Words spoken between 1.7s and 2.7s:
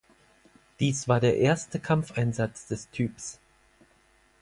Kampfeinsatz